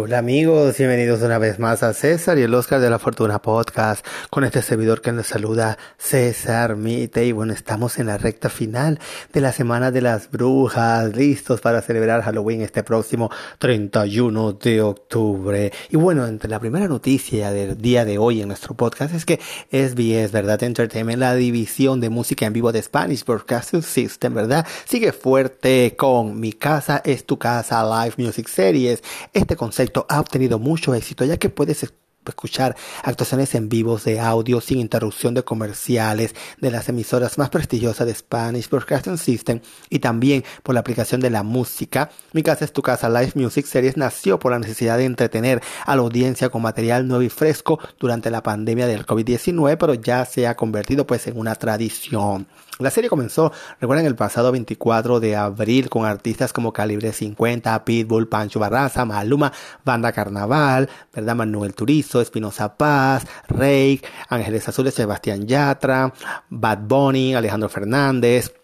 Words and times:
Hola 0.00 0.18
amigos, 0.18 0.78
bienvenidos 0.78 1.22
una 1.22 1.38
vez 1.38 1.58
más 1.58 1.82
a 1.82 1.92
César 1.92 2.38
y 2.38 2.42
el 2.42 2.54
Oscar 2.54 2.80
de 2.80 2.88
la 2.88 3.00
Fortuna 3.00 3.42
Podcast 3.42 4.06
con 4.30 4.44
este 4.44 4.62
servidor 4.62 5.00
que 5.00 5.10
nos 5.10 5.26
saluda 5.26 5.76
César 5.98 6.76
Mite 6.76 7.26
y 7.26 7.32
bueno, 7.32 7.52
estamos 7.52 7.98
en 7.98 8.06
la 8.06 8.16
recta 8.16 8.48
final 8.48 9.00
de 9.32 9.40
la 9.40 9.50
Semana 9.50 9.90
de 9.90 10.00
las 10.00 10.30
Brujas, 10.30 11.16
listos 11.16 11.60
para 11.60 11.82
celebrar 11.82 12.22
Halloween 12.22 12.60
este 12.60 12.84
próximo 12.84 13.28
31 13.58 14.52
de 14.52 14.82
octubre. 14.82 15.72
Y 15.90 15.96
bueno, 15.96 16.28
entre 16.28 16.48
la 16.48 16.60
primera 16.60 16.86
noticia 16.86 17.50
del 17.50 17.76
día 17.76 18.04
de 18.04 18.18
hoy 18.18 18.40
en 18.40 18.46
nuestro 18.46 18.74
podcast 18.74 19.12
es 19.16 19.24
que 19.24 19.40
SBS, 19.72 20.30
¿verdad? 20.30 20.62
Entertainment, 20.62 21.18
la 21.18 21.34
división 21.34 22.00
de 22.00 22.08
música 22.08 22.46
en 22.46 22.52
vivo 22.52 22.70
de 22.70 22.82
Spanish 22.82 23.24
Broadcasting 23.24 23.82
System, 23.82 24.32
¿verdad? 24.32 24.64
Sigue 24.84 25.10
fuerte 25.10 25.96
con 25.98 26.38
Mi 26.38 26.52
Casa 26.52 27.02
es 27.04 27.26
tu 27.26 27.36
Casa 27.36 27.82
Live 27.82 28.14
Music 28.16 28.46
Series. 28.46 29.02
Este 29.32 29.56
concepto 29.56 29.87
ha 30.08 30.20
obtenido 30.20 30.58
mucho 30.58 30.94
éxito 30.94 31.24
ya 31.24 31.36
que 31.36 31.48
puedes 31.48 31.84
escuchar 32.28 32.76
actuaciones 33.02 33.54
en 33.54 33.68
vivos 33.68 34.04
de 34.04 34.20
audio 34.20 34.60
sin 34.60 34.78
interrupción 34.78 35.34
de 35.34 35.42
comerciales 35.42 36.34
de 36.60 36.70
las 36.70 36.88
emisoras 36.88 37.38
más 37.38 37.50
prestigiosas 37.50 38.06
de 38.06 38.14
Spanish 38.14 38.68
Broadcasting 38.68 39.18
System 39.18 39.60
y 39.88 39.98
también 39.98 40.44
por 40.62 40.74
la 40.74 40.80
aplicación 40.80 41.20
de 41.20 41.30
la 41.30 41.42
música. 41.42 42.10
Mi 42.32 42.42
casa 42.42 42.64
es 42.64 42.72
tu 42.72 42.82
casa 42.82 43.08
Live 43.08 43.32
Music 43.34 43.66
Series 43.66 43.96
nació 43.96 44.38
por 44.38 44.52
la 44.52 44.58
necesidad 44.58 44.98
de 44.98 45.04
entretener 45.04 45.62
a 45.84 45.96
la 45.96 46.02
audiencia 46.02 46.50
con 46.50 46.62
material 46.62 47.08
nuevo 47.08 47.22
y 47.22 47.28
fresco 47.28 47.78
durante 47.98 48.30
la 48.30 48.42
pandemia 48.42 48.86
del 48.86 49.06
COVID-19, 49.06 49.76
pero 49.78 49.94
ya 49.94 50.24
se 50.24 50.46
ha 50.46 50.56
convertido 50.56 51.06
pues 51.06 51.26
en 51.26 51.38
una 51.38 51.54
tradición. 51.54 52.46
La 52.78 52.90
serie 52.90 53.10
comenzó, 53.10 53.52
recuerden, 53.80 54.06
el 54.06 54.14
pasado 54.14 54.52
24 54.52 55.18
de 55.18 55.34
abril 55.34 55.90
con 55.90 56.04
artistas 56.04 56.52
como 56.52 56.72
Calibre 56.72 57.12
50, 57.12 57.84
Pitbull, 57.84 58.28
Pancho 58.28 58.60
Barraza, 58.60 59.04
Maluma, 59.04 59.52
Banda 59.84 60.12
Carnaval, 60.12 60.88
¿verdad? 61.12 61.34
Manuel 61.34 61.74
Turizo, 61.74 62.20
Espinosa 62.20 62.76
Paz, 62.76 63.26
Rey, 63.48 64.00
Ángeles 64.28 64.68
Azules, 64.68 64.94
Sebastián 64.94 65.48
Yatra, 65.48 66.12
Bad 66.50 66.78
Bunny, 66.82 67.34
Alejandro 67.34 67.68
Fernández, 67.68 68.54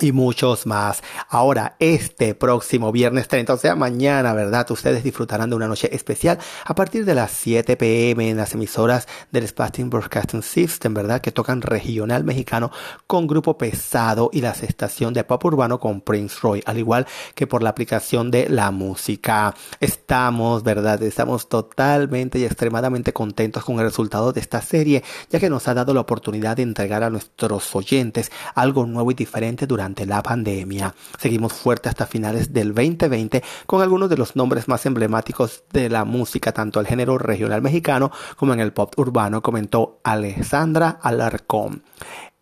y 0.00 0.12
muchos 0.12 0.66
más. 0.66 1.02
Ahora, 1.28 1.76
este 1.78 2.34
próximo 2.34 2.92
viernes 2.92 3.28
30, 3.28 3.54
o 3.54 3.56
sea, 3.56 3.76
mañana, 3.76 4.32
¿verdad? 4.32 4.70
Ustedes 4.70 5.04
disfrutarán 5.04 5.50
de 5.50 5.56
una 5.56 5.68
noche 5.68 5.94
especial 5.94 6.38
a 6.64 6.74
partir 6.74 7.04
de 7.04 7.14
las 7.14 7.30
7 7.32 7.76
pm 7.76 8.30
en 8.30 8.36
las 8.36 8.54
emisoras 8.54 9.06
del 9.30 9.46
Spasting 9.46 9.90
Broadcasting 9.90 10.42
System, 10.42 10.94
¿verdad? 10.94 11.20
Que 11.20 11.30
tocan 11.30 11.60
regional 11.60 12.24
mexicano 12.24 12.70
con 13.06 13.26
grupo 13.26 13.58
pesado 13.58 14.30
y 14.32 14.40
la 14.40 14.52
estación 14.52 15.12
de 15.12 15.24
pop 15.24 15.44
urbano 15.44 15.78
con 15.78 16.00
Prince 16.00 16.38
Roy, 16.42 16.62
al 16.64 16.78
igual 16.78 17.06
que 17.34 17.46
por 17.46 17.62
la 17.62 17.70
aplicación 17.70 18.30
de 18.30 18.48
la 18.48 18.70
música. 18.70 19.54
Estamos, 19.80 20.62
¿verdad? 20.62 21.02
Estamos 21.02 21.48
totalmente 21.48 22.38
y 22.38 22.44
extremadamente 22.44 23.12
contentos 23.12 23.64
con 23.64 23.78
el 23.78 23.84
resultado 23.84 24.32
de 24.32 24.40
esta 24.40 24.62
serie, 24.62 25.02
ya 25.30 25.38
que 25.38 25.50
nos 25.50 25.68
ha 25.68 25.74
dado 25.74 25.92
la 25.92 26.00
oportunidad 26.00 26.56
de 26.56 26.62
entregar 26.62 27.02
a 27.02 27.10
nuestros 27.10 27.74
oyentes 27.76 28.32
algo 28.54 28.86
nuevo 28.86 29.10
y 29.10 29.14
diferente 29.14 29.66
durante 29.66 29.81
durante 29.82 30.06
la 30.06 30.22
pandemia. 30.22 30.94
Seguimos 31.18 31.52
fuerte 31.52 31.88
hasta 31.88 32.06
finales 32.06 32.52
del 32.52 32.72
2020 32.72 33.42
con 33.66 33.82
algunos 33.82 34.08
de 34.08 34.16
los 34.16 34.36
nombres 34.36 34.68
más 34.68 34.86
emblemáticos 34.86 35.64
de 35.72 35.88
la 35.88 36.04
música, 36.04 36.52
tanto 36.52 36.78
el 36.78 36.86
género 36.86 37.18
regional 37.18 37.62
mexicano 37.62 38.12
como 38.36 38.52
en 38.52 38.60
el 38.60 38.72
pop 38.72 38.94
urbano, 38.96 39.42
comentó 39.42 39.98
Alessandra 40.04 41.00
Alarcón. 41.02 41.82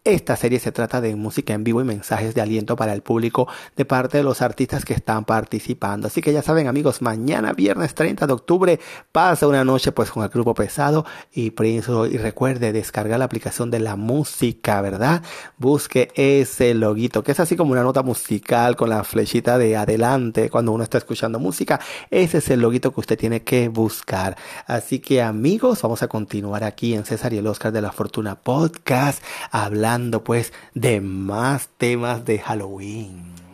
Esta 0.03 0.35
serie 0.35 0.59
se 0.61 0.73
trata 0.73 1.03
de 1.03 1.15
música 1.15 1.53
en 1.53 1.63
vivo 1.63 1.83
y 1.83 1.85
mensajes 1.85 2.35
de 2.35 2.41
aliento 2.41 2.75
para 2.75 2.95
el 2.95 3.03
público 3.03 3.49
de 3.77 3.85
parte 3.85 4.17
de 4.17 4.25
los 4.25 4.41
artistas 4.41 4.87
que 4.87 4.95
están 4.95 5.27
participando. 5.27 6.07
Así 6.07 6.23
que 6.23 6.33
ya 6.33 6.41
saben 6.41 6.69
amigos, 6.69 7.03
mañana 7.03 7.53
viernes 7.53 7.95
30 7.95 8.27
de 8.27 8.33
octubre 8.33 8.81
pasa 9.13 9.47
una 9.47 9.63
noche 9.63 9.93
pues 9.93 10.11
con 10.11 10.23
el 10.23 10.31
grupo 10.31 10.55
pesado 10.55 11.05
y 11.35 11.51
Prince 11.51 11.93
y 12.11 12.17
recuerde 12.17 12.73
descargar 12.73 13.19
la 13.19 13.27
aplicación 13.27 13.71
de 13.71 13.79
la 13.79 13.97
música, 13.97 14.81
¿verdad? 14.81 15.23
Busque 15.59 16.11
ese 16.15 16.73
loguito 16.73 17.23
que 17.23 17.33
es 17.33 17.41
así 17.41 17.55
como 17.55 17.73
una 17.73 17.83
nota 17.83 18.03
musical 18.03 18.77
con 18.77 18.89
la 18.89 19.05
flechita 19.05 19.59
de 19.59 19.77
adelante 19.77 20.49
cuando 20.49 20.73
uno 20.73 20.83
está 20.83 20.97
escuchando 20.97 21.39
música. 21.39 21.79
Ese 22.11 22.39
es 22.39 22.49
el 22.49 22.61
loguito 22.61 22.95
que 22.95 23.01
usted 23.01 23.19
tiene 23.19 23.43
que 23.43 23.69
buscar. 23.69 24.39
Así 24.67 25.01
que 25.01 25.21
amigos, 25.21 25.83
vamos 25.83 26.03
a 26.03 26.09
continuar 26.09 26.65
aquí 26.65 26.95
en 26.95 27.05
César 27.05 27.35
y 27.35 27.37
el 27.37 27.47
Oscar 27.47 27.71
de 27.71 27.83
la 27.83 27.93
Fortuna 27.93 28.37
Podcast 28.37 29.23
hablando 29.51 29.90
pues 30.25 30.53
de 30.75 31.01
más 31.01 31.69
temas 31.77 32.25
de 32.25 32.39
Halloween. 32.39 33.50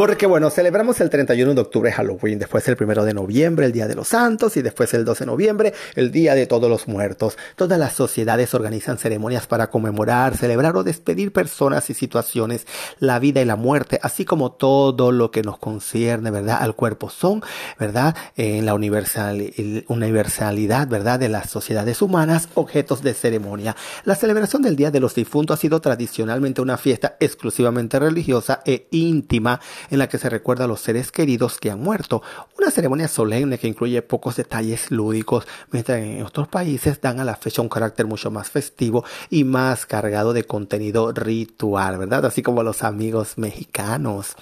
Porque 0.00 0.24
bueno, 0.24 0.48
celebramos 0.48 0.98
el 1.02 1.10
31 1.10 1.52
de 1.52 1.60
octubre 1.60 1.92
Halloween, 1.92 2.38
después 2.38 2.66
el 2.66 2.78
1 2.80 3.04
de 3.04 3.12
noviembre, 3.12 3.66
el 3.66 3.72
Día 3.72 3.86
de 3.86 3.94
los 3.94 4.08
Santos, 4.08 4.56
y 4.56 4.62
después 4.62 4.94
el 4.94 5.04
12 5.04 5.24
de 5.24 5.26
noviembre, 5.26 5.74
el 5.94 6.10
Día 6.10 6.34
de 6.34 6.46
Todos 6.46 6.70
los 6.70 6.88
Muertos. 6.88 7.36
Todas 7.54 7.78
las 7.78 7.92
sociedades 7.92 8.54
organizan 8.54 8.96
ceremonias 8.96 9.46
para 9.46 9.68
conmemorar, 9.68 10.38
celebrar 10.38 10.74
o 10.78 10.84
despedir 10.84 11.34
personas 11.34 11.90
y 11.90 11.94
situaciones, 11.94 12.66
la 12.98 13.18
vida 13.18 13.42
y 13.42 13.44
la 13.44 13.56
muerte, 13.56 14.00
así 14.02 14.24
como 14.24 14.52
todo 14.52 15.12
lo 15.12 15.30
que 15.30 15.42
nos 15.42 15.58
concierne, 15.58 16.30
¿verdad? 16.30 16.62
Al 16.62 16.74
cuerpo 16.74 17.10
son, 17.10 17.42
¿verdad? 17.78 18.16
En 18.36 18.64
la 18.64 18.72
universalidad, 18.72 20.88
¿verdad? 20.88 21.20
De 21.20 21.28
las 21.28 21.50
sociedades 21.50 22.00
humanas, 22.00 22.48
objetos 22.54 23.02
de 23.02 23.12
ceremonia. 23.12 23.76
La 24.06 24.14
celebración 24.14 24.62
del 24.62 24.76
Día 24.76 24.90
de 24.90 25.00
los 25.00 25.14
Difuntos 25.14 25.58
ha 25.58 25.60
sido 25.60 25.82
tradicionalmente 25.82 26.62
una 26.62 26.78
fiesta 26.78 27.18
exclusivamente 27.20 27.98
religiosa 27.98 28.62
e 28.64 28.88
íntima 28.92 29.60
en 29.90 29.98
la 29.98 30.08
que 30.08 30.18
se 30.18 30.30
recuerda 30.30 30.64
a 30.64 30.68
los 30.68 30.80
seres 30.80 31.12
queridos 31.12 31.58
que 31.58 31.70
han 31.70 31.80
muerto. 31.80 32.22
Una 32.58 32.70
ceremonia 32.70 33.08
solemne 33.08 33.58
que 33.58 33.68
incluye 33.68 34.00
pocos 34.02 34.36
detalles 34.36 34.90
lúdicos, 34.90 35.46
mientras 35.70 35.98
en 35.98 36.22
otros 36.22 36.48
países 36.48 37.00
dan 37.00 37.20
a 37.20 37.24
la 37.24 37.36
fecha 37.36 37.62
un 37.62 37.68
carácter 37.68 38.06
mucho 38.06 38.30
más 38.30 38.50
festivo 38.50 39.04
y 39.28 39.44
más 39.44 39.86
cargado 39.86 40.32
de 40.32 40.44
contenido 40.44 41.12
ritual, 41.12 41.98
¿verdad? 41.98 42.26
Así 42.26 42.42
como 42.42 42.62
los 42.62 42.82
amigos 42.82 43.36
mexicanos. 43.36 44.36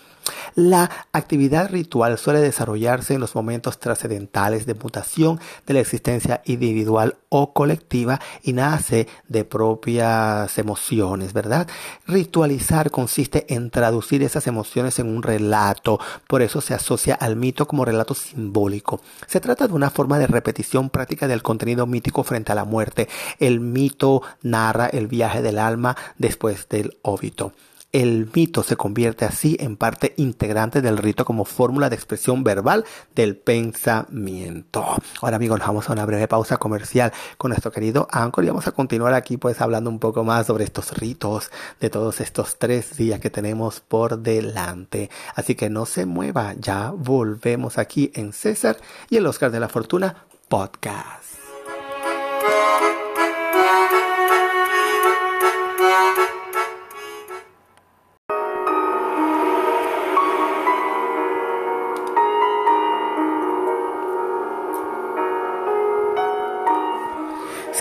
La 0.55 0.91
actividad 1.13 1.71
ritual 1.71 2.19
suele 2.19 2.41
desarrollarse 2.41 3.15
en 3.15 3.21
los 3.21 3.35
momentos 3.35 3.79
trascendentales 3.79 4.67
de 4.67 4.75
mutación 4.75 5.41
de 5.67 5.75
la 5.75 5.81
existencia 5.81 6.43
individual 6.47 7.17
o 7.29 7.53
colectiva 7.53 8.21
y 8.43 8.55
nace 8.55 9.07
de 9.29 9.45
propias 9.45 10.59
emociones, 10.59 11.33
¿verdad? 11.33 11.69
Ritualizar 12.07 12.91
consiste 12.91 13.47
en 13.55 13.71
traducir 13.71 14.23
esas 14.23 14.47
emociones 14.47 14.99
en 14.99 15.09
un 15.15 15.23
relato, 15.23 16.01
por 16.27 16.43
eso 16.43 16.61
se 16.61 16.75
asocia 16.75 17.15
al 17.15 17.37
mito 17.37 17.69
como 17.69 17.85
relato 17.85 18.15
simbólico. 18.15 19.01
Se 19.27 19.41
trata 19.41 19.69
de 19.69 19.75
una 19.75 19.91
forma 19.91 20.19
de 20.19 20.27
repetición 20.27 20.91
práctica 20.91 21.29
del 21.29 21.43
contenido 21.43 21.87
mítico 21.87 22.25
frente 22.25 22.53
a 22.53 22.55
la 22.55 22.65
muerte. 22.65 23.09
El 23.39 23.61
mito 23.61 24.23
narra 24.43 24.87
el 24.87 25.07
viaje 25.07 25.43
del 25.43 25.59
alma 25.59 25.97
después 26.17 26.69
del 26.69 26.99
óbito. 27.03 27.53
El 27.91 28.29
mito 28.35 28.63
se 28.63 28.77
convierte 28.77 29.25
así 29.25 29.57
en 29.61 29.79
parte 29.79 30.13
integrante 30.19 30.83
del 30.83 30.99
rito 30.99 31.25
como 31.25 31.47
fórmula 31.47 31.89
de 31.89 31.97
expresión 31.97 32.45
verbal 32.45 32.85
del 33.15 33.35
pensamiento. 33.35 34.85
Ahora 35.23 35.37
amigos, 35.37 35.59
nos 35.59 35.69
vamos 35.69 35.89
a 35.89 35.95
una 35.95 36.05
breve 36.05 36.29
pausa 36.29 36.59
comercial 36.59 37.15
con 37.39 37.49
nuestro 37.49 37.73
querido 37.73 38.07
Anchor 38.11 38.45
y 38.45 38.49
vamos 38.49 38.67
a 38.67 38.73
continuar 38.73 39.15
aquí 39.15 39.39
pues 39.39 39.63
hablando 39.63 39.89
un 39.89 40.01
poco 40.01 40.23
más 40.23 40.49
sobre 40.49 40.65
estos 40.65 40.99
ritos 40.99 41.51
de 41.81 41.89
todos 41.89 42.21
estos 42.21 42.59
tres 42.59 42.95
días 42.99 43.21
que 43.21 43.31
tenemos 43.31 43.81
por 43.81 44.19
delante. 44.19 45.09
Así 45.35 45.55
que 45.55 45.71
no 45.71 45.87
se 45.87 46.05
mueva, 46.05 46.53
ya 46.59 46.91
volvemos 46.91 47.79
aquí 47.79 48.13
en 48.15 48.35
César 48.35 48.77
y 49.09 49.17
el 49.17 49.27
Oscar 49.27 49.51
de 49.51 49.61
la 49.61 49.71
Fortuna 49.71 50.27
podcast. 50.49 51.39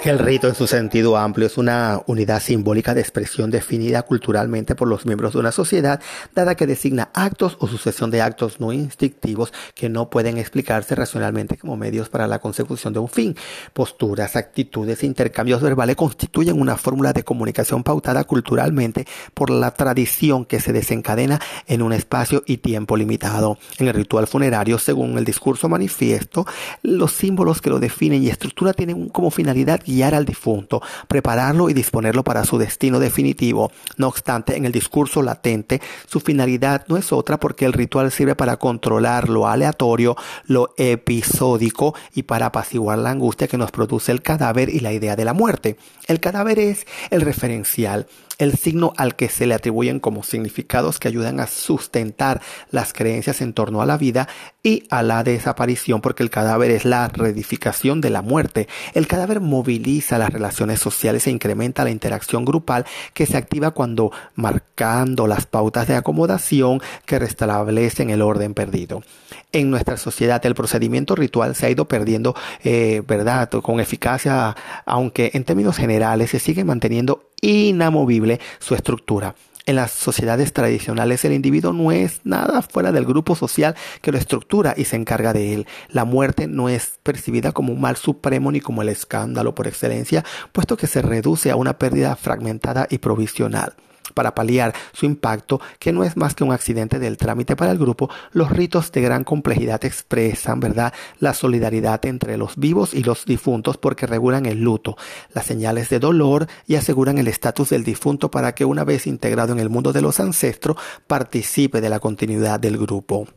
El 0.09 0.19
rito 0.19 0.48
en 0.48 0.56
su 0.56 0.68
sentido 0.68 1.18
amplio 1.18 1.48
es 1.48 1.57
una 1.57 2.01
unidad 2.06 2.42
simbólica 2.42 2.94
de 2.94 3.01
expresión 3.01 3.51
definida 3.51 4.04
culturalmente 4.04 4.74
por 4.74 4.88
los 4.88 5.06
miembros 5.06 5.33
de 5.33 5.39
una 5.39 5.51
sociedad, 5.51 6.00
dada 6.33 6.56
que 6.56 6.65
designa 6.65 7.09
actos 7.13 7.57
o 7.59 7.68
sucesión 7.68 8.09
de 8.09 8.21
actos 8.21 8.62
no 8.62 8.71
instintivos 8.71 9.51
que 9.75 9.89
no 9.89 10.09
pueden 10.09 10.38
explicarse 10.38 10.95
racionalmente 10.95 11.57
como 11.57 11.75
medios 11.75 12.07
para 12.07 12.25
la 12.25 12.39
consecución 12.39 12.94
de 12.94 13.00
un 13.00 13.09
fin. 13.09 13.36
Posturas, 13.74 14.38
actitudes 14.38 15.04
e 15.04 15.07
intercambios 15.07 15.62
verbales 15.62 15.98
constituyen 15.98 16.62
una 16.62 16.77
fórmula 16.77 17.12
de 17.12 17.24
comunicación 17.24 17.83
pautada 17.83 18.24
culturalmente 18.24 19.06
por 19.33 19.50
la 19.50 19.71
tradición 19.71 20.45
que 20.45 20.62
se 20.62 20.71
desencadena 20.71 21.42
en 21.65 21.81
un 21.81 21.92
espacio 21.92 22.44
y 22.45 22.57
tiempo 22.57 22.95
limitado. 22.95 23.57
En 23.77 23.89
el 23.89 23.94
ritual 23.94 24.27
funerario, 24.27 24.80
según 24.80 25.18
el 25.18 25.25
discurso 25.25 25.68
manifiesto, 25.68 26.45
los 26.81 27.12
símbolos 27.12 27.62
que 27.62 27.69
lo 27.69 27.81
definen 27.81 28.24
y 28.24 28.30
estructura 28.30 28.71
tienen 28.71 29.10
como 29.10 29.31
finalidad 29.31 29.81
guiar 29.86 29.97
al 30.04 30.26
difunto, 30.26 30.82
prepararlo 31.08 31.70
y 31.70 31.74
disponerlo 31.74 32.24
para 32.24 32.46
su 32.46 32.58
destino 32.58 33.00
definitivo. 33.00 33.72
No 33.98 34.08
obstante, 34.08 34.56
en 34.56 34.66
el 34.66 34.72
discurso 34.72 35.22
latente, 35.22 35.82
su 36.08 36.20
finalidad 36.20 36.86
no 36.88 36.98
es 36.98 37.12
otra 37.12 37.40
porque 37.40 37.66
el 37.66 37.74
ritual 37.74 38.12
sirve 38.12 38.36
para 38.36 38.58
controlar 38.58 39.30
lo 39.30 39.48
aleatorio, 39.48 40.16
lo 40.46 40.74
episódico 40.78 41.96
y 42.14 42.24
para 42.24 42.48
apaciguar 42.48 43.00
la 43.00 43.12
angustia 43.12 43.48
que 43.48 43.58
nos 43.58 43.72
produce 43.72 44.12
el 44.12 44.22
cadáver 44.22 44.70
y 44.70 44.80
la 44.80 44.94
idea 44.94 45.16
de 45.16 45.26
la 45.26 45.34
muerte. 45.34 45.78
El 46.08 46.20
cadáver 46.20 46.60
es 46.60 46.86
el 47.10 47.22
referencial 47.22 48.08
el 48.38 48.57
signo 48.57 48.94
al 48.98 49.16
que 49.16 49.30
se 49.30 49.48
le 49.48 49.56
atribuyen 49.56 50.00
como 50.00 50.24
significados 50.24 51.00
que 51.00 51.07
ayudan 51.07 51.39
a 51.39 51.48
sustentar 51.48 52.42
las 52.72 52.94
creencias 52.94 53.42
en 53.42 53.54
torno 53.54 53.81
a 53.81 53.86
la 53.86 53.98
vida 53.98 54.28
y 54.63 54.84
a 54.89 55.01
la 55.01 55.24
desaparición, 55.24 56.01
porque 56.01 56.24
el 56.24 56.30
cadáver 56.30 56.72
es 56.72 56.86
la 56.86 57.07
reedificación 57.07 58.01
de 58.01 58.10
la 58.10 58.22
muerte. 58.22 58.68
El 58.94 59.07
cadáver 59.07 59.39
moviliza 59.39 60.18
las 60.18 60.31
relaciones 60.31 60.80
sociales 60.80 61.25
e 61.25 61.31
incrementa 61.31 61.84
la 61.84 61.89
interacción 61.89 62.45
grupal 62.45 62.86
que 63.13 63.25
se 63.25 63.38
activa 63.38 63.72
cuando 63.72 64.12
marcando 64.36 65.25
las 65.28 65.45
pautas 65.45 65.88
de 65.88 65.95
acomodación 65.95 66.81
que 67.06 67.19
restablecen 67.19 68.10
el 68.10 68.22
orden 68.22 68.54
perdido. 68.54 69.04
En 69.51 69.72
nuestra 69.72 69.98
sociedad 69.98 70.45
el 70.45 70.56
procedimiento 70.56 71.16
ritual 71.16 71.56
se 71.56 71.66
ha 71.66 71.69
ido 71.69 71.88
perdiendo, 71.88 72.36
eh, 72.63 73.01
¿verdad?, 73.07 73.50
con 73.50 73.80
eficacia, 73.80 74.56
aunque 74.86 75.31
en 75.34 75.45
términos 75.45 75.78
generales 75.78 76.31
se 76.31 76.39
sigue 76.39 76.63
manteniendo 76.63 77.24
inamovible 77.42 78.39
su 78.60 78.75
estructura. 78.75 79.36
En 79.66 79.75
las 79.75 79.92
sociedades 79.92 80.54
tradicionales 80.54 81.25
el 81.25 81.34
individuo 81.34 81.74
no 81.74 81.92
es 81.92 82.22
nada 82.24 82.62
fuera 82.62 82.94
del 82.94 83.06
grupo 83.06 83.36
social 83.36 83.75
que 84.01 84.13
lo 84.13 84.18
estructura 84.18 84.74
y 84.78 84.86
se 84.86 84.95
encarga 84.95 85.34
de 85.34 85.54
él. 85.54 85.68
La 85.89 86.06
muerte 86.06 86.48
no 86.48 86.69
es 86.69 87.00
percibida 87.04 87.51
como 87.51 87.74
un 87.74 87.81
mal 87.81 87.98
supremo 87.98 88.50
ni 88.50 88.62
como 88.62 88.81
el 88.81 88.88
escándalo 88.88 89.56
por 89.56 89.68
excelencia, 89.68 90.24
puesto 90.54 90.78
que 90.78 90.88
se 90.88 91.01
reduce 91.01 91.51
a 91.51 91.57
una 91.57 91.78
pérdida 91.78 92.16
fragmentada 92.16 92.88
y 92.89 93.00
provisional 93.00 93.75
para 94.18 94.34
paliar 94.34 94.74
su 94.94 95.06
impacto, 95.06 95.62
que 95.78 95.94
no 95.94 96.04
es 96.04 96.18
más 96.18 96.34
que 96.34 96.44
un 96.44 96.52
accidente 96.52 96.98
del 96.98 97.18
trámite 97.18 97.56
para 97.56 97.69
el 97.69 97.78
grupo, 97.78 98.10
los 98.31 98.50
ritos 98.50 98.92
de 98.92 99.02
gran 99.02 99.24
complejidad 99.24 99.86
expresan, 99.86 100.60
¿verdad?, 100.60 100.92
la 101.19 101.36
solidaridad 101.36 102.04
entre 102.08 102.36
los 102.36 102.56
vivos 102.56 102.96
y 102.96 103.04
los 103.04 103.25
difuntos 103.25 103.78
porque 103.78 104.08
regulan 104.08 104.48
el 104.48 104.60
luto, 104.60 104.98
las 105.36 105.46
señales 105.46 105.90
de 105.90 106.00
dolor 106.00 106.48
y 106.66 106.78
aseguran 106.78 107.19
el 107.19 107.28
estatus 107.28 107.69
del 107.69 107.84
difunto 107.84 108.31
para 108.31 108.56
que 108.56 108.66
una 108.66 108.84
vez 108.84 109.06
integrado 109.06 109.54
en 109.54 109.60
el 109.60 109.69
mundo 109.69 109.94
de 109.94 110.02
los 110.02 110.20
ancestros 110.20 110.78
participe 111.06 111.80
de 111.80 111.90
la 111.90 112.00
continuidad 112.00 112.60
del 112.60 112.80
grupo 112.80 113.28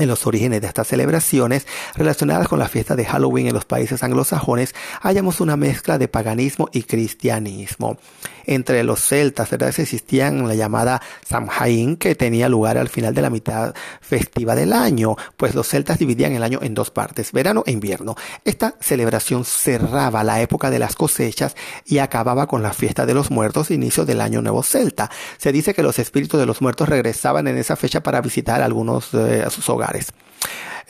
en 0.00 0.08
los 0.08 0.26
orígenes 0.26 0.60
de 0.60 0.66
estas 0.66 0.88
celebraciones 0.88 1.66
relacionadas 1.94 2.48
con 2.48 2.58
la 2.58 2.68
fiesta 2.68 2.96
de 2.96 3.04
Halloween 3.04 3.48
en 3.48 3.54
los 3.54 3.64
países 3.64 4.02
anglosajones, 4.02 4.74
hallamos 5.02 5.40
una 5.40 5.56
mezcla 5.56 5.98
de 5.98 6.08
paganismo 6.08 6.68
y 6.72 6.82
cristianismo. 6.82 7.98
Entre 8.46 8.82
los 8.82 9.00
celtas, 9.00 9.50
¿verdad? 9.50 9.72
Existían 9.76 10.48
la 10.48 10.54
llamada 10.54 11.00
Samhain, 11.28 11.96
que 11.96 12.14
tenía 12.14 12.48
lugar 12.48 12.78
al 12.78 12.88
final 12.88 13.14
de 13.14 13.22
la 13.22 13.30
mitad 13.30 13.74
festiva 14.00 14.56
del 14.56 14.72
año, 14.72 15.16
pues 15.36 15.54
los 15.54 15.68
celtas 15.68 15.98
dividían 15.98 16.32
el 16.32 16.42
año 16.42 16.58
en 16.62 16.74
dos 16.74 16.90
partes, 16.90 17.32
verano 17.32 17.62
e 17.66 17.72
invierno. 17.72 18.16
Esta 18.44 18.74
celebración 18.80 19.44
cerraba 19.44 20.24
la 20.24 20.40
época 20.40 20.70
de 20.70 20.78
las 20.78 20.96
cosechas 20.96 21.54
y 21.84 21.98
acababa 21.98 22.46
con 22.46 22.62
la 22.62 22.72
fiesta 22.72 23.06
de 23.06 23.14
los 23.14 23.30
muertos, 23.30 23.70
inicio 23.70 24.04
del 24.04 24.20
año 24.20 24.42
nuevo 24.42 24.62
celta. 24.62 25.10
Se 25.36 25.52
dice 25.52 25.74
que 25.74 25.82
los 25.82 25.98
espíritus 25.98 26.40
de 26.40 26.46
los 26.46 26.60
muertos 26.60 26.88
regresaban 26.88 27.46
en 27.46 27.58
esa 27.58 27.76
fecha 27.76 28.02
para 28.02 28.20
visitar 28.20 28.62
algunos 28.62 29.12
de 29.12 29.48
sus 29.50 29.68
hogares 29.68 29.89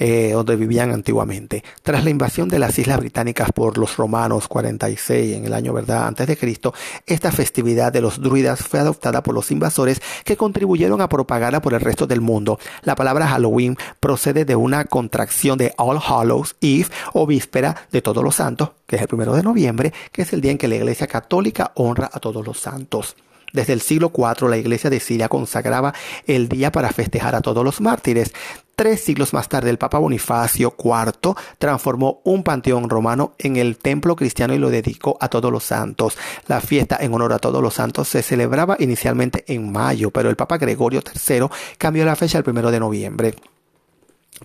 eh, 0.03 0.31
donde 0.33 0.57
vivían 0.57 0.93
antiguamente. 0.93 1.63
Tras 1.83 2.05
la 2.05 2.11
invasión 2.11 2.49
de 2.49 2.59
las 2.59 2.79
islas 2.79 2.99
británicas 2.99 3.53
por 3.53 3.77
los 3.77 3.99
romanos 3.99 4.49
46 4.49 5.37
en 5.37 5.45
el 5.45 5.53
año 5.53 5.75
verdad 5.75 6.07
antes 6.07 6.27
de 6.27 6.39
Cristo, 6.39 6.73
esta 7.05 7.31
festividad 7.31 7.93
de 7.93 8.01
los 8.01 8.19
druidas 8.19 8.61
fue 8.61 8.81
adoptada 8.81 9.23
por 9.23 9.35
los 9.35 9.51
invasores 9.51 10.01
que 10.25 10.39
contribuyeron 10.39 11.03
a 11.03 11.09
propagarla 11.11 11.61
por 11.61 11.75
el 11.75 11.83
resto 11.83 12.07
del 12.07 12.23
mundo. 12.23 12.59
La 12.83 12.95
palabra 12.95 13.29
Halloween 13.29 13.77
procede 14.01 14.47
de 14.47 14.57
una 14.57 14.87
contracción 14.87 15.59
de 15.59 15.75
All 15.77 16.01
Hallows 16.03 16.57
Eve 16.63 16.89
o 17.13 17.27
víspera 17.27 17.87
de 17.93 18.01
todos 18.01 18.25
los 18.25 18.37
santos, 18.37 18.71
que 18.87 18.97
es 18.97 19.03
el 19.03 19.09
primero 19.09 19.35
de 19.35 19.43
noviembre, 19.43 19.93
que 20.13 20.23
es 20.23 20.33
el 20.33 20.41
día 20.41 20.53
en 20.53 20.59
que 20.59 20.69
la 20.69 20.77
Iglesia 20.77 21.07
Católica 21.09 21.73
honra 21.75 22.09
a 22.11 22.21
todos 22.21 22.47
los 22.47 22.59
santos. 22.59 23.17
Desde 23.53 23.73
el 23.73 23.81
siglo 23.81 24.13
IV 24.17 24.49
la 24.49 24.57
iglesia 24.57 24.91
de 24.91 25.01
Siria 25.01 25.29
consagraba 25.29 25.93
el 26.27 26.49
día 26.49 26.71
para 26.71 26.93
festejar 26.93 27.35
a 27.35 27.41
todos 27.41 27.65
los 27.65 27.81
mártires. 27.81 28.33
Tres 28.81 29.03
siglos 29.03 29.35
más 29.35 29.47
tarde 29.47 29.69
el 29.69 29.77
Papa 29.77 29.99
Bonifacio 29.99 30.75
IV 30.83 31.35
transformó 31.59 32.23
un 32.25 32.43
panteón 32.43 32.89
romano 32.89 33.35
en 33.37 33.57
el 33.57 33.77
templo 33.77 34.17
cristiano 34.17 34.55
y 34.55 34.59
lo 34.59 34.71
dedicó 34.71 35.19
a 35.21 35.29
todos 35.29 35.53
los 35.53 35.65
santos. 35.65 36.17
La 36.47 36.63
fiesta 36.63 36.97
en 36.99 37.13
honor 37.13 37.35
a 37.35 37.39
todos 37.39 37.63
los 37.63 37.75
santos 37.75 38.09
se 38.09 38.23
celebraba 38.23 38.77
inicialmente 38.79 39.45
en 39.49 39.71
mayo, 39.71 40.11
pero 40.11 40.31
el 40.31 40.37
Papa 40.37 40.57
Gregorio 40.57 41.03
III 41.03 41.49
cambió 41.77 42.07
la 42.07 42.17
fecha 42.17 42.39
al 42.39 42.45
primero 42.45 42.71
de 42.71 42.81
noviembre. 42.81 43.35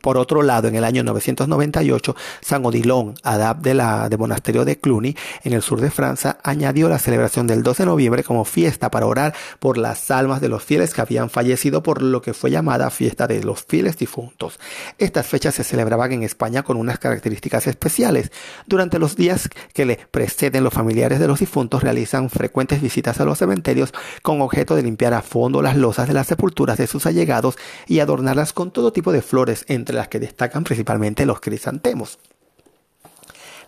Por 0.02 0.18
otro 0.18 0.42
lado, 0.44 0.68
en 0.68 0.76
el 0.76 0.84
año 0.84 1.04
998, 1.04 2.16
San 2.42 2.66
Odilon, 2.66 3.16
adab 3.24 3.62
de 3.62 3.74
la, 3.74 4.10
monasterio 4.18 4.66
de 4.66 4.78
Cluny, 4.78 5.16
en 5.44 5.54
el 5.54 5.62
sur 5.62 5.82
de 5.82 5.92
Francia, 5.92 6.38
añadió 6.44 6.90
la 6.90 7.00
celebración 7.00 7.48
del 7.48 7.64
12 7.64 7.84
de 7.84 7.88
noviembre 7.88 8.24
como 8.24 8.46
fiesta 8.46 8.92
para 8.92 9.06
orar 9.06 9.34
por 9.60 9.78
las 9.78 10.12
almas 10.12 10.42
de 10.42 10.50
los 10.50 10.64
fieles 10.64 10.94
que 10.94 11.02
habían 11.02 11.30
fallecido 11.30 11.84
por 11.84 12.02
lo 12.02 12.22
que 12.22 12.34
fue 12.34 12.52
llamada 12.52 12.90
fiesta 12.90 13.28
de 13.28 13.44
los 13.44 13.64
fieles 13.64 13.98
difuntos. 13.98 14.60
Estas 14.98 15.26
fechas 15.28 15.56
se 15.56 15.64
celebraban 15.64 16.12
en 16.12 16.24
España 16.24 16.64
con 16.64 16.78
unas 16.78 17.00
características 17.00 17.68
especiales. 17.68 18.32
Durante 18.66 19.00
los 19.00 19.16
días 19.16 19.50
que 19.74 19.86
le 19.86 20.00
preceden, 20.12 20.64
los 20.64 20.74
familiares 20.74 21.20
de 21.20 21.28
los 21.28 21.40
difuntos 21.40 21.84
realizan 21.84 22.30
frecuentes 22.30 22.82
visitas 22.82 23.20
a 23.20 23.26
los 23.26 23.40
cementerios 23.40 23.94
con 24.22 24.42
objeto 24.42 24.76
de 24.76 24.84
limpiar 24.84 25.14
a 25.14 25.22
fondo 25.22 25.62
las 25.62 25.78
losas 25.78 26.08
de 26.08 26.14
las 26.14 26.28
sepulturas 26.28 26.78
de 26.78 26.88
sus 26.88 27.06
allegados 27.06 27.58
y 27.88 28.00
adornarlas 28.00 28.54
con 28.54 28.72
todo 28.72 28.92
tipo 28.92 29.12
de 29.12 29.22
flores, 29.22 29.66
entre 29.86 29.96
las 29.96 30.08
que 30.08 30.20
destacan 30.20 30.64
principalmente 30.64 31.28
los 31.28 31.40
crisantemos. 31.40 32.18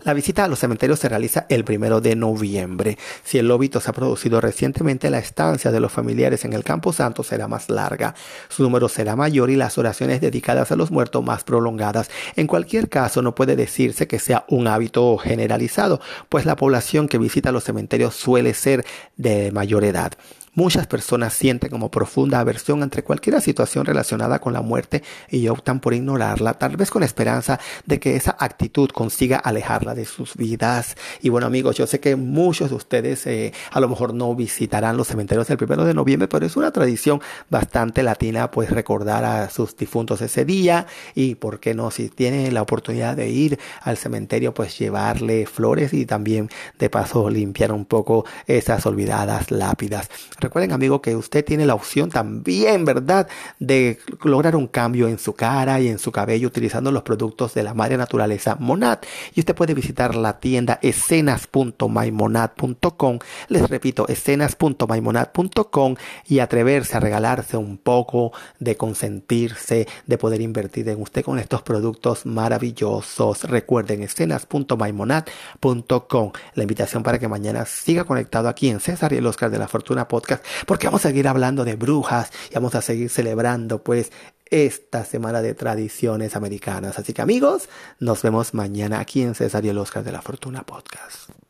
La 0.04 0.14
visita 0.14 0.44
a 0.44 0.48
los 0.48 0.58
cementerios 0.58 0.98
se 1.00 1.08
realiza 1.08 1.46
el 1.48 1.64
primero 1.64 2.00
de 2.00 2.16
noviembre. 2.16 2.98
Si 3.24 3.38
el 3.38 3.50
óbito 3.50 3.80
se 3.80 3.90
ha 3.90 3.92
producido 3.92 4.40
recientemente, 4.40 5.10
la 5.10 5.18
estancia 5.18 5.70
de 5.70 5.80
los 5.80 5.92
familiares 5.92 6.44
en 6.44 6.52
el 6.52 6.64
Campo 6.64 6.92
Santo 6.92 7.22
será 7.22 7.48
más 7.48 7.68
larga. 7.68 8.14
Su 8.48 8.62
número 8.62 8.88
será 8.88 9.16
mayor 9.16 9.50
y 9.50 9.56
las 9.56 9.76
oraciones 9.76 10.20
dedicadas 10.20 10.72
a 10.72 10.76
los 10.76 10.90
muertos 10.90 11.24
más 11.24 11.44
prolongadas. 11.44 12.10
En 12.36 12.46
cualquier 12.46 12.88
caso, 12.88 13.22
no 13.22 13.34
puede 13.34 13.56
decirse 13.56 14.06
que 14.06 14.18
sea 14.18 14.44
un 14.48 14.68
hábito 14.68 15.16
generalizado, 15.18 16.00
pues 16.28 16.46
la 16.46 16.56
población 16.56 17.08
que 17.08 17.18
visita 17.18 17.52
los 17.52 17.64
cementerios 17.64 18.14
suele 18.14 18.54
ser 18.54 18.84
de 19.16 19.50
mayor 19.52 19.84
edad. 19.84 20.12
Muchas 20.58 20.88
personas 20.88 21.34
sienten 21.34 21.70
como 21.70 21.88
profunda 21.88 22.40
aversión 22.40 22.82
ante 22.82 23.04
cualquier 23.04 23.40
situación 23.40 23.84
relacionada 23.84 24.40
con 24.40 24.52
la 24.52 24.60
muerte 24.60 25.04
y 25.30 25.46
optan 25.46 25.78
por 25.78 25.94
ignorarla, 25.94 26.54
tal 26.54 26.76
vez 26.76 26.90
con 26.90 27.04
esperanza 27.04 27.60
de 27.86 28.00
que 28.00 28.16
esa 28.16 28.34
actitud 28.36 28.90
consiga 28.90 29.36
alejarla 29.36 29.94
de 29.94 30.04
sus 30.04 30.34
vidas. 30.34 30.96
Y 31.22 31.28
bueno 31.28 31.46
amigos, 31.46 31.76
yo 31.76 31.86
sé 31.86 32.00
que 32.00 32.16
muchos 32.16 32.70
de 32.70 32.74
ustedes 32.74 33.24
eh, 33.28 33.52
a 33.70 33.78
lo 33.78 33.88
mejor 33.88 34.14
no 34.14 34.34
visitarán 34.34 34.96
los 34.96 35.06
cementerios 35.06 35.46
del 35.46 35.58
primero 35.58 35.84
de 35.84 35.94
noviembre, 35.94 36.26
pero 36.26 36.44
es 36.44 36.56
una 36.56 36.72
tradición 36.72 37.20
bastante 37.48 38.02
latina 38.02 38.50
pues 38.50 38.70
recordar 38.70 39.24
a 39.24 39.50
sus 39.50 39.76
difuntos 39.76 40.22
ese 40.22 40.44
día 40.44 40.88
y 41.14 41.36
por 41.36 41.60
qué 41.60 41.72
no, 41.72 41.92
si 41.92 42.08
tiene 42.08 42.50
la 42.50 42.62
oportunidad 42.62 43.14
de 43.14 43.28
ir 43.28 43.60
al 43.82 43.96
cementerio 43.96 44.54
pues 44.54 44.76
llevarle 44.76 45.46
flores 45.46 45.94
y 45.94 46.04
también 46.04 46.50
de 46.80 46.90
paso 46.90 47.30
limpiar 47.30 47.70
un 47.70 47.84
poco 47.84 48.24
esas 48.48 48.84
olvidadas 48.86 49.52
lápidas. 49.52 50.10
Recuerden, 50.48 50.72
amigo, 50.72 51.02
que 51.02 51.14
usted 51.14 51.44
tiene 51.44 51.66
la 51.66 51.74
opción 51.74 52.08
también, 52.08 52.86
¿verdad?, 52.86 53.28
de 53.58 53.98
lograr 54.24 54.56
un 54.56 54.66
cambio 54.66 55.06
en 55.06 55.18
su 55.18 55.34
cara 55.34 55.78
y 55.78 55.88
en 55.88 55.98
su 55.98 56.10
cabello 56.10 56.48
utilizando 56.48 56.90
los 56.90 57.02
productos 57.02 57.52
de 57.52 57.62
la 57.62 57.74
madre 57.74 57.98
naturaleza 57.98 58.56
Monad. 58.58 59.00
Y 59.34 59.40
usted 59.40 59.54
puede 59.54 59.74
visitar 59.74 60.14
la 60.14 60.40
tienda 60.40 60.78
escenas.mymonad.com. 60.80 63.18
Les 63.48 63.68
repito, 63.68 64.08
escenas.mymonad.com 64.08 65.96
y 66.26 66.38
atreverse 66.38 66.96
a 66.96 67.00
regalarse 67.00 67.58
un 67.58 67.76
poco, 67.76 68.32
de 68.58 68.78
consentirse, 68.78 69.86
de 70.06 70.16
poder 70.16 70.40
invertir 70.40 70.88
en 70.88 71.02
usted 71.02 71.24
con 71.24 71.38
estos 71.38 71.60
productos 71.60 72.24
maravillosos. 72.24 73.44
Recuerden, 73.44 74.02
escenas.mymonad.com. 74.02 76.32
La 76.54 76.62
invitación 76.62 77.02
para 77.02 77.18
que 77.18 77.28
mañana 77.28 77.66
siga 77.66 78.04
conectado 78.04 78.48
aquí 78.48 78.70
en 78.70 78.80
César 78.80 79.12
y 79.12 79.16
el 79.16 79.26
Oscar 79.26 79.50
de 79.50 79.58
la 79.58 79.68
Fortuna 79.68 80.08
Podcast 80.08 80.37
porque 80.66 80.86
vamos 80.86 81.04
a 81.04 81.08
seguir 81.08 81.28
hablando 81.28 81.64
de 81.64 81.76
brujas 81.76 82.30
y 82.50 82.54
vamos 82.54 82.74
a 82.74 82.82
seguir 82.82 83.10
celebrando 83.10 83.82
pues 83.82 84.12
esta 84.50 85.04
semana 85.04 85.42
de 85.42 85.54
tradiciones 85.54 86.36
americanas. 86.36 86.98
Así 86.98 87.12
que 87.12 87.22
amigos, 87.22 87.68
nos 88.00 88.22
vemos 88.22 88.54
mañana 88.54 89.00
aquí 89.00 89.22
en 89.22 89.34
César 89.34 89.64
y 89.64 89.68
el 89.68 89.78
Oscar 89.78 90.04
de 90.04 90.12
la 90.12 90.22
Fortuna 90.22 90.62
Podcast. 90.62 91.47